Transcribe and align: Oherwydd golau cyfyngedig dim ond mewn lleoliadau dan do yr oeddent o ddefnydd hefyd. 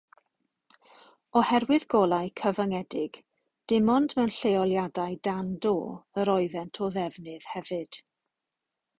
Oherwydd 1.39 1.83
golau 1.93 2.29
cyfyngedig 2.39 3.19
dim 3.73 3.91
ond 3.95 4.15
mewn 4.19 4.33
lleoliadau 4.37 5.19
dan 5.27 5.51
do 5.65 5.73
yr 6.23 6.31
oeddent 6.37 6.81
o 6.87 6.89
ddefnydd 6.97 7.47
hefyd. 7.51 8.01